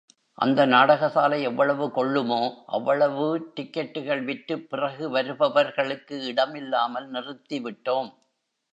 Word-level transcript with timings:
அந்த 0.37 0.65
நாடகசாலை 0.65 1.41
எவ்வளவு 1.41 1.91
கொள்ளுமோ 1.91 2.39
அவ்வளவு 2.67 3.53
டிக்கட்டுகள் 3.55 4.23
விற்றுப் 4.23 4.69
பிறகு 4.69 5.09
வருபவர்களுக்கு 5.09 6.25
இடம் 6.25 6.55
இல்லாமல், 6.55 7.09
நிறுத்தி 7.09 7.59
விட்டோம். 7.59 8.11